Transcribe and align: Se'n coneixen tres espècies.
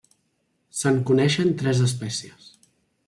Se'n 0.79 0.97
coneixen 1.09 1.53
tres 1.61 1.83
espècies. 1.89 2.49